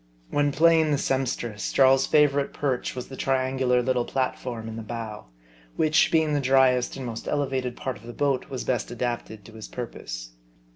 [0.31, 3.17] When playing the sempstress, Jarl's favorite perch was M A R D I.
[3.17, 5.27] 63 the triangular little platform ;n the bow;
[5.75, 9.53] which being the driest and most elevated part of the boat, was best adapted to
[9.53, 10.31] his purpose.